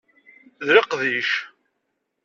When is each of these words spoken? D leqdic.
D 0.65 0.69
leqdic. 0.75 1.31